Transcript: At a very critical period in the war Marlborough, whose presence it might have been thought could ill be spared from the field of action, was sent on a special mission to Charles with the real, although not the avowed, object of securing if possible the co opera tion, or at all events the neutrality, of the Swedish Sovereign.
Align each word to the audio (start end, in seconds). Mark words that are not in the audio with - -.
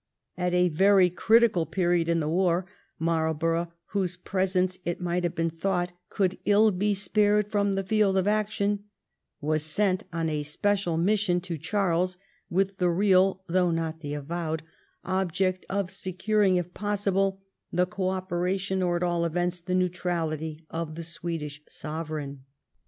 At 0.35 0.55
a 0.55 0.69
very 0.69 1.11
critical 1.11 1.67
period 1.67 2.09
in 2.09 2.21
the 2.21 2.27
war 2.27 2.65
Marlborough, 2.97 3.71
whose 3.89 4.17
presence 4.17 4.79
it 4.83 4.99
might 4.99 5.23
have 5.23 5.35
been 5.35 5.51
thought 5.51 5.93
could 6.09 6.39
ill 6.43 6.71
be 6.71 6.95
spared 6.95 7.51
from 7.51 7.73
the 7.73 7.83
field 7.83 8.17
of 8.17 8.27
action, 8.27 8.85
was 9.41 9.61
sent 9.61 10.01
on 10.11 10.27
a 10.27 10.41
special 10.41 10.97
mission 10.97 11.39
to 11.41 11.55
Charles 11.55 12.17
with 12.49 12.77
the 12.77 12.89
real, 12.89 13.43
although 13.47 13.69
not 13.69 13.99
the 13.99 14.15
avowed, 14.15 14.63
object 15.05 15.67
of 15.69 15.91
securing 15.91 16.55
if 16.55 16.73
possible 16.73 17.39
the 17.71 17.85
co 17.85 18.07
opera 18.09 18.57
tion, 18.57 18.81
or 18.81 18.95
at 18.95 19.03
all 19.03 19.23
events 19.23 19.61
the 19.61 19.75
neutrality, 19.75 20.65
of 20.71 20.95
the 20.95 21.03
Swedish 21.03 21.61
Sovereign. 21.69 22.43